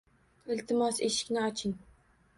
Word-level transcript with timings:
Iltimos, 0.55 1.03
eshikni 1.09 1.45
oching 1.53 1.77